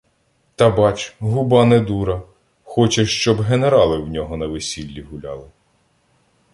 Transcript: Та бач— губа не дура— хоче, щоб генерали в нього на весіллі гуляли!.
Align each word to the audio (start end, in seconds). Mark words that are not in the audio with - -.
Та 0.55 0.69
бач— 0.71 1.15
губа 1.19 1.65
не 1.65 1.79
дура— 1.79 2.21
хоче, 2.63 3.05
щоб 3.05 3.41
генерали 3.41 3.97
в 3.97 4.07
нього 4.09 4.37
на 4.37 4.47
весіллі 4.47 5.01
гуляли!. 5.01 5.49